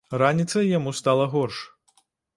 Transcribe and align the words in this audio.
Раніцай 0.21 0.71
яму 0.77 0.93
стала 1.01 1.29
горш. 1.35 1.61